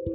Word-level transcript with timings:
Hai, 0.00 0.08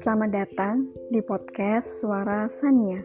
selamat 0.00 0.30
datang 0.32 0.88
di 1.12 1.20
podcast 1.20 2.00
Suara 2.00 2.48
Sania. 2.48 3.04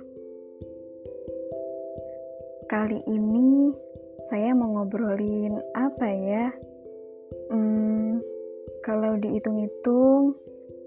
Kali 2.71 3.03
ini 3.11 3.75
saya 4.31 4.55
mau 4.55 4.79
ngobrolin 4.79 5.59
apa 5.75 6.07
ya? 6.15 6.47
Hmm, 7.51 8.23
kalau 8.87 9.19
dihitung-hitung, 9.19 10.31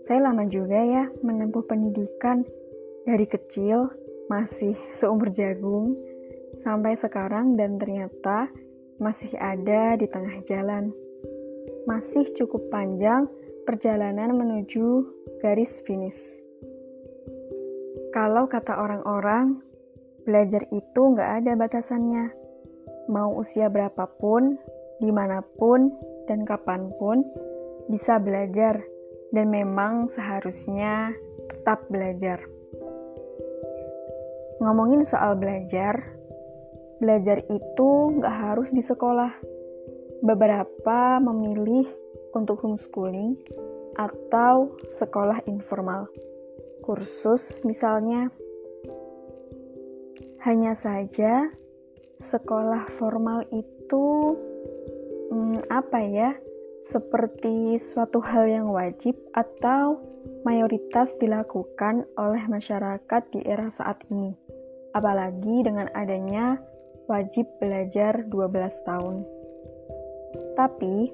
saya 0.00 0.24
lama 0.24 0.48
juga 0.48 0.80
ya 0.80 1.04
menempuh 1.20 1.68
pendidikan 1.68 2.48
dari 3.04 3.28
kecil, 3.28 3.92
masih 4.32 4.72
seumur 4.96 5.28
jagung, 5.28 6.00
sampai 6.56 6.96
sekarang 6.96 7.60
dan 7.60 7.76
ternyata 7.76 8.48
masih 9.00 9.32
ada 9.40 9.96
di 9.96 10.04
tengah 10.04 10.44
jalan. 10.44 10.92
Masih 11.88 12.28
cukup 12.36 12.68
panjang 12.68 13.24
perjalanan 13.64 14.36
menuju 14.36 15.08
garis 15.40 15.80
finish. 15.88 16.20
Kalau 18.12 18.44
kata 18.44 18.76
orang-orang, 18.76 19.64
belajar 20.28 20.68
itu 20.68 21.00
nggak 21.16 21.42
ada 21.42 21.52
batasannya. 21.56 22.28
Mau 23.08 23.40
usia 23.40 23.72
berapapun, 23.72 24.60
di 25.00 25.08
mana 25.08 25.40
pun, 25.56 25.88
dan 26.28 26.44
kapan 26.44 26.92
pun, 27.00 27.24
bisa 27.88 28.20
belajar, 28.20 28.84
dan 29.32 29.48
memang 29.48 30.12
seharusnya 30.12 31.16
tetap 31.48 31.88
belajar. 31.88 32.44
Ngomongin 34.60 35.08
soal 35.08 35.40
belajar, 35.40 36.19
belajar 37.00 37.40
itu 37.48 37.90
nggak 38.20 38.36
harus 38.36 38.70
di 38.70 38.84
sekolah. 38.84 39.32
Beberapa 40.20 41.16
memilih 41.18 41.88
untuk 42.36 42.60
homeschooling 42.60 43.40
atau 43.96 44.76
sekolah 44.92 45.42
informal, 45.48 46.06
kursus 46.84 47.64
misalnya. 47.64 48.28
Hanya 50.44 50.72
saja, 50.72 51.48
sekolah 52.20 52.88
formal 52.96 53.48
itu 53.52 54.36
hmm, 55.32 55.68
apa 55.72 56.00
ya? 56.04 56.30
Seperti 56.80 57.76
suatu 57.76 58.24
hal 58.24 58.48
yang 58.48 58.72
wajib 58.72 59.12
atau 59.36 60.00
mayoritas 60.48 61.12
dilakukan 61.20 62.08
oleh 62.16 62.40
masyarakat 62.48 63.22
di 63.32 63.44
era 63.44 63.68
saat 63.68 64.00
ini. 64.08 64.32
Apalagi 64.96 65.60
dengan 65.60 65.92
adanya 65.92 66.56
wajib 67.10 67.50
belajar 67.58 68.22
12 68.30 68.86
tahun. 68.86 69.26
Tapi, 70.54 71.10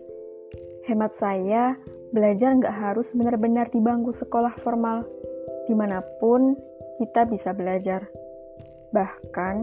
hemat 0.84 1.16
saya, 1.16 1.80
belajar 2.12 2.52
nggak 2.52 2.76
harus 2.76 3.16
benar-benar 3.16 3.72
di 3.72 3.80
bangku 3.80 4.12
sekolah 4.12 4.52
formal. 4.60 5.08
Di 5.64 5.72
mana 5.72 6.04
pun 6.20 6.52
kita 7.00 7.24
bisa 7.24 7.56
belajar. 7.56 8.04
Bahkan, 8.92 9.56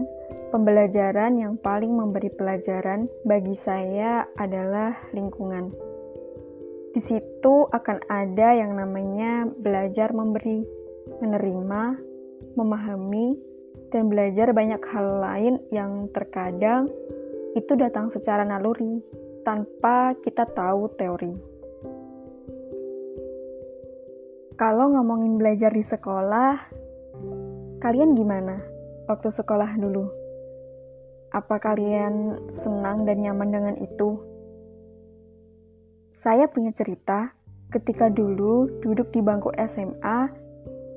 pembelajaran 0.50 1.38
yang 1.38 1.54
paling 1.54 1.94
memberi 1.94 2.34
pelajaran 2.34 3.06
bagi 3.22 3.54
saya 3.54 4.26
adalah 4.34 4.98
lingkungan. 5.14 5.70
Di 6.94 7.02
situ 7.02 7.66
akan 7.70 8.06
ada 8.06 8.54
yang 8.54 8.78
namanya 8.78 9.50
belajar 9.50 10.14
memberi, 10.14 10.62
menerima, 11.18 11.82
memahami, 12.54 13.53
dan 13.94 14.10
belajar 14.10 14.50
banyak 14.50 14.82
hal 14.90 15.22
lain 15.22 15.54
yang 15.70 16.10
terkadang 16.10 16.90
itu 17.54 17.78
datang 17.78 18.10
secara 18.10 18.42
naluri 18.42 18.98
tanpa 19.46 20.18
kita 20.18 20.50
tahu 20.50 20.90
teori. 20.98 21.30
Kalau 24.58 24.90
ngomongin 24.98 25.38
belajar 25.38 25.70
di 25.70 25.86
sekolah, 25.86 26.58
kalian 27.78 28.18
gimana 28.18 28.58
waktu 29.06 29.30
sekolah 29.30 29.78
dulu? 29.78 30.10
Apa 31.30 31.62
kalian 31.62 32.50
senang 32.50 33.06
dan 33.06 33.22
nyaman 33.22 33.50
dengan 33.54 33.76
itu? 33.78 34.18
Saya 36.10 36.50
punya 36.50 36.74
cerita 36.74 37.30
ketika 37.70 38.10
dulu 38.10 38.82
duduk 38.82 39.14
di 39.14 39.22
bangku 39.22 39.54
SMA 39.66 40.30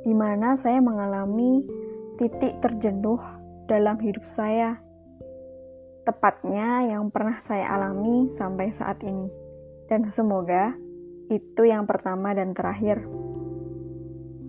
di 0.01 0.13
mana 0.13 0.57
saya 0.57 0.81
mengalami 0.81 1.65
titik 2.17 2.57
terjenuh 2.59 3.21
dalam 3.69 4.01
hidup 4.01 4.25
saya. 4.25 4.81
Tepatnya 6.03 6.89
yang 6.89 7.13
pernah 7.13 7.37
saya 7.45 7.69
alami 7.77 8.33
sampai 8.33 8.73
saat 8.73 9.05
ini. 9.05 9.29
Dan 9.85 10.03
semoga 10.09 10.73
itu 11.29 11.63
yang 11.67 11.85
pertama 11.85 12.33
dan 12.33 12.57
terakhir. 12.57 13.05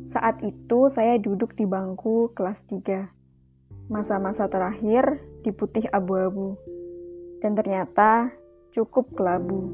Saat 0.09 0.41
itu 0.41 0.89
saya 0.89 1.21
duduk 1.21 1.53
di 1.53 1.69
bangku 1.69 2.33
kelas 2.33 2.65
3. 2.65 3.93
Masa-masa 3.93 4.49
terakhir 4.49 5.21
di 5.45 5.53
putih 5.53 5.85
abu-abu. 5.93 6.57
Dan 7.45 7.53
ternyata 7.53 8.33
cukup 8.73 9.13
kelabu. 9.13 9.69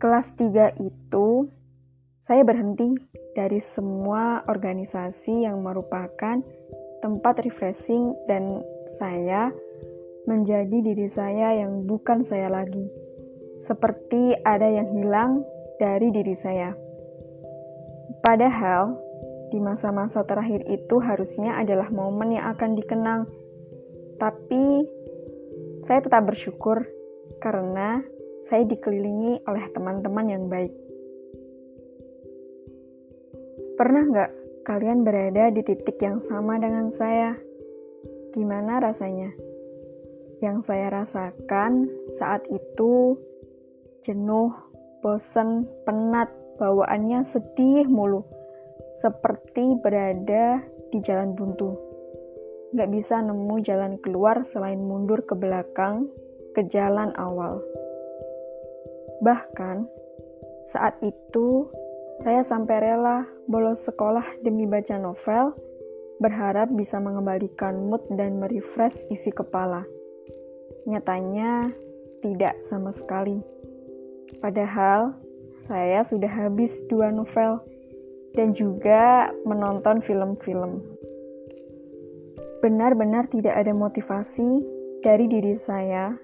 Kelas 0.00 0.32
3 0.38 0.78
itu 0.80 1.50
saya 2.22 2.40
berhenti 2.46 2.94
dari 3.38 3.62
semua 3.62 4.42
organisasi 4.50 5.46
yang 5.46 5.62
merupakan 5.62 6.42
tempat 6.98 7.38
refreshing 7.46 8.10
dan 8.26 8.66
saya 8.98 9.54
menjadi 10.26 10.82
diri 10.82 11.06
saya 11.06 11.54
yang 11.54 11.86
bukan 11.86 12.26
saya 12.26 12.50
lagi. 12.50 12.90
Seperti 13.62 14.34
ada 14.42 14.66
yang 14.66 14.90
hilang 14.90 15.46
dari 15.78 16.10
diri 16.10 16.34
saya. 16.34 16.74
Padahal 18.18 18.98
di 19.54 19.62
masa-masa 19.62 20.26
terakhir 20.26 20.66
itu 20.66 20.98
harusnya 20.98 21.62
adalah 21.62 21.94
momen 21.94 22.34
yang 22.34 22.50
akan 22.58 22.74
dikenang. 22.74 23.22
Tapi 24.18 24.82
saya 25.86 26.02
tetap 26.02 26.26
bersyukur 26.26 26.82
karena 27.38 28.02
saya 28.50 28.66
dikelilingi 28.66 29.46
oleh 29.46 29.64
teman-teman 29.70 30.26
yang 30.26 30.44
baik. 30.50 30.87
Pernah 33.78 34.02
nggak 34.10 34.32
kalian 34.66 35.06
berada 35.06 35.54
di 35.54 35.62
titik 35.62 36.02
yang 36.02 36.18
sama 36.18 36.58
dengan 36.58 36.90
saya? 36.90 37.38
Gimana 38.34 38.82
rasanya? 38.82 39.30
Yang 40.42 40.66
saya 40.66 40.90
rasakan 40.90 41.86
saat 42.10 42.42
itu 42.50 43.14
jenuh, 44.02 44.50
bosen, 44.98 45.70
penat, 45.86 46.26
bawaannya 46.58 47.22
sedih 47.22 47.86
mulu. 47.86 48.26
Seperti 48.98 49.78
berada 49.78 50.58
di 50.90 50.98
jalan 50.98 51.38
buntu. 51.38 51.78
Nggak 52.74 52.90
bisa 52.90 53.22
nemu 53.22 53.62
jalan 53.62 53.94
keluar 54.02 54.42
selain 54.42 54.82
mundur 54.82 55.22
ke 55.22 55.38
belakang 55.38 56.10
ke 56.50 56.66
jalan 56.66 57.14
awal. 57.14 57.62
Bahkan 59.22 59.86
saat 60.66 60.98
itu 60.98 61.70
saya 62.22 62.42
sampai 62.42 62.82
rela 62.82 63.22
bolos 63.46 63.86
sekolah 63.86 64.26
demi 64.42 64.66
baca 64.66 64.98
novel, 64.98 65.54
berharap 66.18 66.66
bisa 66.74 66.98
mengembalikan 66.98 67.78
mood 67.86 68.02
dan 68.18 68.42
merefresh 68.42 69.06
isi 69.08 69.30
kepala. 69.30 69.86
Nyatanya, 70.88 71.70
tidak 72.18 72.58
sama 72.66 72.90
sekali. 72.90 73.38
Padahal, 74.42 75.14
saya 75.70 76.02
sudah 76.02 76.28
habis 76.28 76.82
dua 76.90 77.14
novel 77.14 77.62
dan 78.34 78.50
juga 78.50 79.30
menonton 79.46 80.02
film-film. 80.02 80.82
Benar-benar 82.58 83.30
tidak 83.30 83.54
ada 83.54 83.70
motivasi 83.70 84.66
dari 85.06 85.30
diri 85.30 85.54
saya 85.54 86.18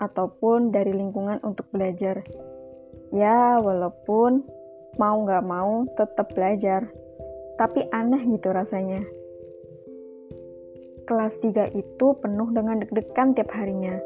ataupun 0.00 0.72
dari 0.72 0.96
lingkungan 0.96 1.44
untuk 1.44 1.68
belajar. 1.68 2.24
Ya, 3.12 3.60
walaupun 3.60 4.55
mau 4.96 5.24
gak 5.28 5.44
mau 5.44 5.84
tetap 5.96 6.32
belajar. 6.32 6.88
Tapi 7.56 7.88
aneh 7.88 8.20
gitu 8.36 8.52
rasanya. 8.52 9.00
Kelas 11.06 11.38
3 11.40 11.72
itu 11.72 12.06
penuh 12.18 12.50
dengan 12.52 12.82
deg-degan 12.82 13.32
tiap 13.32 13.54
harinya. 13.54 13.96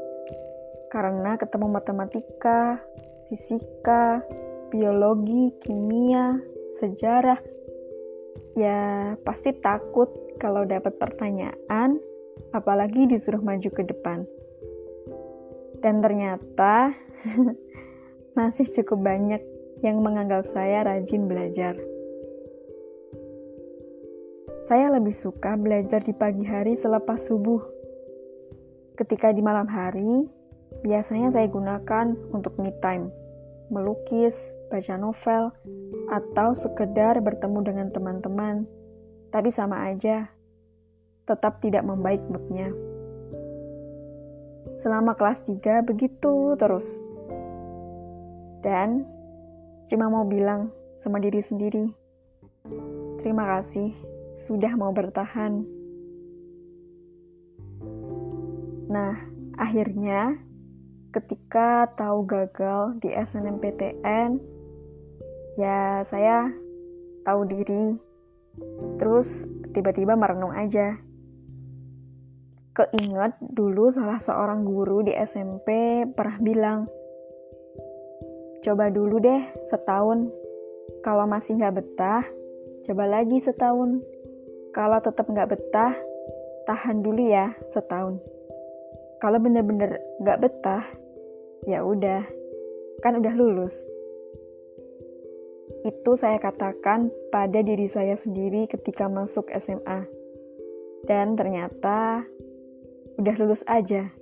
Karena 0.91 1.39
ketemu 1.39 1.67
matematika, 1.71 2.79
fisika, 3.31 4.23
biologi, 4.71 5.55
kimia, 5.63 6.39
sejarah. 6.79 7.39
Ya, 8.55 9.15
pasti 9.23 9.55
takut 9.55 10.11
kalau 10.39 10.67
dapat 10.67 10.99
pertanyaan, 10.99 11.99
apalagi 12.51 13.07
disuruh 13.07 13.43
maju 13.43 13.71
ke 13.71 13.83
depan. 13.87 14.27
Dan 15.81 16.05
ternyata 16.05 16.93
masih 18.39 18.69
cukup 18.69 19.01
banyak 19.01 19.43
yang 19.81 20.00
menganggap 20.05 20.44
saya 20.44 20.85
rajin 20.85 21.25
belajar. 21.25 21.77
Saya 24.69 24.93
lebih 24.93 25.17
suka 25.17 25.56
belajar 25.59 26.05
di 26.05 26.15
pagi 26.15 26.47
hari 26.47 26.77
selepas 26.77 27.27
subuh. 27.27 27.59
Ketika 28.94 29.32
di 29.32 29.41
malam 29.43 29.67
hari, 29.67 30.29
biasanya 30.85 31.32
saya 31.32 31.49
gunakan 31.49 32.15
untuk 32.31 32.55
me 32.61 32.71
time, 32.79 33.11
melukis, 33.73 34.55
baca 34.69 34.94
novel, 35.00 35.50
atau 36.12 36.55
sekedar 36.55 37.19
bertemu 37.19 37.59
dengan 37.65 37.88
teman-teman. 37.91 38.69
Tapi 39.35 39.49
sama 39.50 39.91
aja, 39.91 40.29
tetap 41.25 41.59
tidak 41.65 41.82
membaik 41.82 42.21
moodnya. 42.29 42.71
Selama 44.79 45.19
kelas 45.19 45.43
3 45.49 45.82
begitu 45.82 46.55
terus. 46.61 46.87
Dan 48.61 49.09
cuma 49.91 50.07
mau 50.07 50.23
bilang 50.23 50.71
sama 50.95 51.19
diri 51.19 51.43
sendiri, 51.43 51.91
terima 53.19 53.59
kasih 53.59 53.91
sudah 54.39 54.71
mau 54.79 54.95
bertahan. 54.95 55.67
Nah, 58.87 59.19
akhirnya 59.59 60.39
ketika 61.11 61.91
tahu 61.99 62.23
gagal 62.23 63.03
di 63.03 63.11
SNMPTN, 63.11 64.39
ya 65.59 66.07
saya 66.07 66.55
tahu 67.27 67.51
diri, 67.51 67.99
terus 69.03 69.43
tiba-tiba 69.75 70.15
merenung 70.15 70.55
aja. 70.55 71.03
Keinget 72.79 73.35
dulu 73.43 73.91
salah 73.91 74.23
seorang 74.23 74.63
guru 74.63 75.03
di 75.03 75.19
SMP 75.19 76.07
pernah 76.15 76.39
bilang, 76.39 76.79
coba 78.61 78.93
dulu 78.93 79.17
deh 79.21 79.43
setahun, 79.69 80.29
kalau 81.01 81.25
masih 81.25 81.57
nggak 81.57 81.81
betah, 81.81 82.25
coba 82.85 83.05
lagi 83.09 83.41
setahun. 83.41 84.05
Kalau 84.77 84.99
tetap 85.01 85.27
nggak 85.27 85.51
betah, 85.51 85.97
tahan 86.69 87.01
dulu 87.01 87.25
ya 87.25 87.57
setahun. 87.73 88.21
Kalau 89.21 89.39
bener-bener 89.41 90.01
nggak 90.21 90.41
betah, 90.41 90.85
ya 91.65 91.85
udah, 91.85 92.25
kan 93.01 93.17
udah 93.17 93.33
lulus. 93.33 93.75
Itu 95.81 96.21
saya 96.21 96.37
katakan 96.37 97.09
pada 97.33 97.65
diri 97.65 97.89
saya 97.89 98.13
sendiri 98.13 98.69
ketika 98.69 99.09
masuk 99.09 99.49
SMA. 99.56 100.05
Dan 101.09 101.33
ternyata 101.33 102.29
udah 103.17 103.35
lulus 103.41 103.65
aja. 103.65 104.13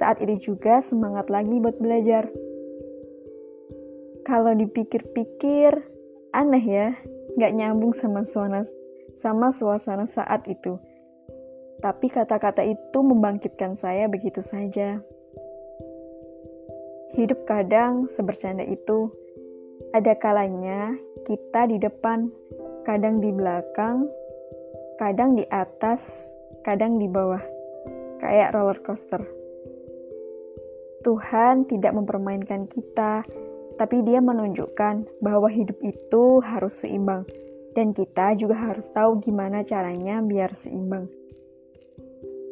Saat 0.00 0.24
ini 0.24 0.40
juga 0.40 0.80
semangat 0.80 1.28
lagi 1.28 1.60
buat 1.60 1.76
belajar. 1.76 2.32
Kalau 4.30 4.54
dipikir-pikir, 4.54 5.74
aneh 6.30 6.62
ya, 6.62 6.94
nggak 7.34 7.50
nyambung 7.50 7.90
sama 7.90 8.22
suasana, 8.22 8.62
sama 9.18 9.50
suasana 9.50 10.06
saat 10.06 10.46
itu. 10.46 10.78
Tapi 11.82 12.06
kata-kata 12.06 12.62
itu 12.62 12.98
membangkitkan 13.02 13.74
saya 13.74 14.06
begitu 14.06 14.38
saja. 14.38 15.02
Hidup 17.18 17.42
kadang 17.42 18.06
sebercanda 18.06 18.62
itu. 18.62 19.10
Ada 19.90 20.14
kalanya 20.14 20.94
kita 21.26 21.66
di 21.66 21.82
depan, 21.82 22.30
kadang 22.86 23.18
di 23.18 23.34
belakang, 23.34 24.06
kadang 25.02 25.34
di 25.34 25.42
atas, 25.50 26.30
kadang 26.62 27.02
di 27.02 27.10
bawah. 27.10 27.42
Kayak 28.22 28.54
roller 28.54 28.78
coaster. 28.86 29.26
Tuhan 31.02 31.66
tidak 31.66 31.98
mempermainkan 31.98 32.70
kita, 32.70 33.26
tapi 33.80 34.04
Dia 34.04 34.20
menunjukkan 34.20 35.24
bahwa 35.24 35.48
hidup 35.48 35.80
itu 35.80 36.44
harus 36.44 36.84
seimbang, 36.84 37.24
dan 37.72 37.96
kita 37.96 38.36
juga 38.36 38.52
harus 38.52 38.92
tahu 38.92 39.24
gimana 39.24 39.64
caranya 39.64 40.20
biar 40.20 40.52
seimbang. 40.52 41.08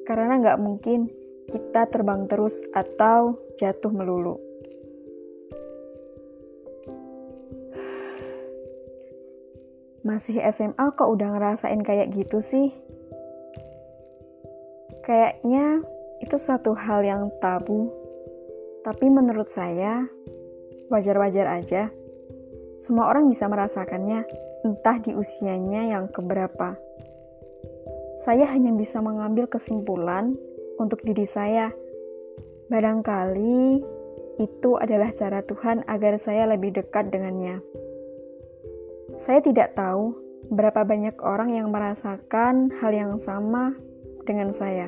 Karena 0.08 0.40
nggak 0.40 0.56
mungkin 0.56 1.12
kita 1.52 1.84
terbang 1.92 2.24
terus 2.32 2.64
atau 2.72 3.36
jatuh 3.60 3.92
melulu. 3.92 4.40
Masih 10.00 10.40
SMA 10.48 10.96
kok 10.96 11.12
udah 11.12 11.36
ngerasain 11.36 11.84
kayak 11.84 12.08
gitu 12.16 12.40
sih? 12.40 12.72
Kayaknya 15.04 15.84
itu 16.24 16.40
suatu 16.40 16.72
hal 16.72 17.04
yang 17.04 17.28
tabu. 17.44 17.92
Tapi 18.80 19.12
menurut 19.12 19.52
saya, 19.52 20.08
wajar-wajar 20.88 21.46
aja. 21.48 21.92
Semua 22.80 23.08
orang 23.10 23.28
bisa 23.28 23.48
merasakannya, 23.48 24.24
entah 24.64 24.96
di 25.00 25.14
usianya 25.14 25.92
yang 25.92 26.10
keberapa. 26.10 26.76
Saya 28.26 28.50
hanya 28.50 28.74
bisa 28.74 28.98
mengambil 28.98 29.46
kesimpulan 29.46 30.34
untuk 30.78 31.00
diri 31.06 31.24
saya. 31.24 31.70
Barangkali 32.68 33.80
itu 34.38 34.70
adalah 34.78 35.10
cara 35.16 35.42
Tuhan 35.42 35.82
agar 35.88 36.20
saya 36.20 36.46
lebih 36.46 36.76
dekat 36.76 37.10
dengannya. 37.10 37.58
Saya 39.18 39.42
tidak 39.42 39.74
tahu 39.74 40.14
berapa 40.52 40.86
banyak 40.86 41.18
orang 41.20 41.58
yang 41.58 41.74
merasakan 41.74 42.70
hal 42.78 42.92
yang 42.94 43.18
sama 43.18 43.74
dengan 44.22 44.54
saya. 44.54 44.86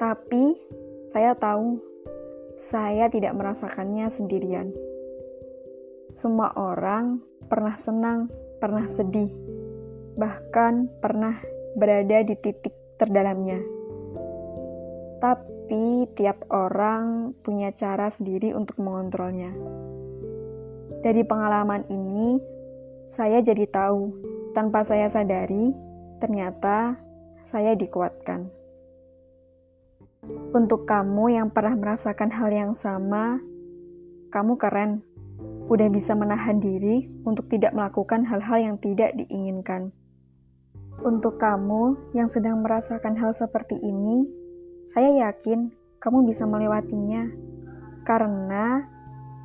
Tapi 0.00 0.58
saya 1.14 1.38
tahu 1.38 1.78
saya 2.64 3.12
tidak 3.12 3.36
merasakannya 3.36 4.08
sendirian. 4.08 4.72
Semua 6.08 6.48
orang 6.56 7.20
pernah 7.44 7.76
senang, 7.76 8.32
pernah 8.56 8.88
sedih, 8.88 9.28
bahkan 10.16 10.88
pernah 11.04 11.36
berada 11.76 12.24
di 12.24 12.32
titik 12.40 12.72
terdalamnya. 12.96 13.60
Tapi 15.20 16.08
tiap 16.16 16.48
orang 16.48 17.36
punya 17.44 17.68
cara 17.76 18.08
sendiri 18.08 18.56
untuk 18.56 18.80
mengontrolnya. 18.80 19.52
Dari 21.04 21.20
pengalaman 21.20 21.84
ini, 21.92 22.40
saya 23.04 23.44
jadi 23.44 23.68
tahu, 23.68 24.08
tanpa 24.56 24.88
saya 24.88 25.12
sadari, 25.12 25.76
ternyata 26.16 26.96
saya 27.44 27.76
dikuatkan. 27.76 28.63
Untuk 30.54 30.86
kamu 30.86 31.36
yang 31.36 31.48
pernah 31.50 31.74
merasakan 31.74 32.30
hal 32.30 32.50
yang 32.54 32.72
sama, 32.72 33.42
kamu 34.30 34.54
keren. 34.56 35.02
Udah 35.66 35.88
bisa 35.88 36.12
menahan 36.12 36.60
diri 36.60 37.08
untuk 37.24 37.48
tidak 37.48 37.72
melakukan 37.72 38.22
hal-hal 38.22 38.58
yang 38.60 38.76
tidak 38.78 39.16
diinginkan. 39.16 39.90
Untuk 41.02 41.40
kamu 41.40 42.12
yang 42.14 42.28
sedang 42.30 42.60
merasakan 42.60 43.16
hal 43.16 43.34
seperti 43.34 43.80
ini, 43.80 44.28
saya 44.86 45.28
yakin 45.28 45.72
kamu 45.98 46.28
bisa 46.28 46.44
melewatinya. 46.44 47.26
Karena 48.04 48.84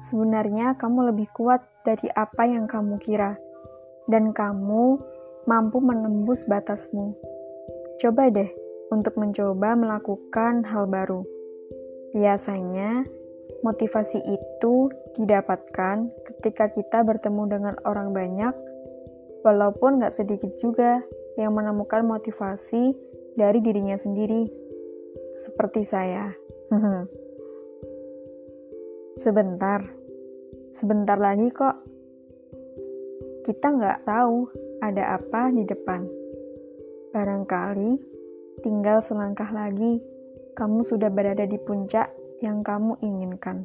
sebenarnya 0.03 0.75
kamu 0.75 1.15
lebih 1.15 1.31
kuat 1.31 1.63
dari 1.87 2.11
apa 2.11 2.43
yang 2.45 2.67
kamu 2.67 2.99
kira 2.99 3.39
dan 4.11 4.35
kamu 4.35 4.99
mampu 5.47 5.77
menembus 5.79 6.43
batasmu. 6.45 7.15
Coba 7.97 8.27
deh 8.29 8.58
untuk 8.89 9.15
mencoba 9.17 9.77
melakukan 9.77 10.65
hal 10.65 10.89
baru. 10.89 11.21
Biasanya, 12.13 13.05
motivasi 13.61 14.17
itu 14.25 14.89
didapatkan 15.17 16.09
ketika 16.25 16.73
kita 16.73 17.05
bertemu 17.05 17.43
dengan 17.49 17.75
orang 17.85 18.13
banyak, 18.13 18.53
walaupun 19.45 20.01
nggak 20.01 20.13
sedikit 20.13 20.49
juga 20.57 21.05
yang 21.37 21.53
menemukan 21.53 22.03
motivasi 22.03 22.97
dari 23.37 23.61
dirinya 23.61 23.95
sendiri, 23.95 24.49
seperti 25.37 25.85
saya. 25.85 26.33
sebentar, 29.23 29.83
sebentar 30.73 31.19
lagi 31.19 31.51
kok 31.51 31.77
kita 33.45 33.67
nggak 33.69 34.07
tahu 34.07 34.49
ada 34.81 35.19
apa 35.19 35.51
di 35.53 35.63
depan. 35.67 36.07
Barangkali 37.09 38.08
tinggal 38.59 38.99
selangkah 39.03 39.49
lagi, 39.49 40.03
kamu 40.53 40.83
sudah 40.83 41.07
berada 41.07 41.47
di 41.47 41.55
puncak 41.55 42.11
yang 42.43 42.63
kamu 42.63 42.99
inginkan. 42.99 43.63